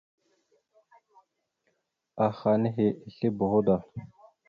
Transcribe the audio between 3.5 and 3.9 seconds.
da.